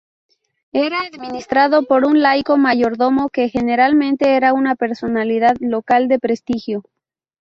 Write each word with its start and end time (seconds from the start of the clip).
Era 0.73 1.01
administrado 1.01 1.83
por 1.83 2.05
un 2.05 2.23
laico 2.23 2.57
mayordomo, 2.57 3.29
que 3.29 3.49
generalmente 3.49 4.35
era 4.35 4.51
una 4.51 4.73
personalidad 4.73 5.55
local 5.59 6.07
de 6.07 6.17
prestigio. 6.17 6.81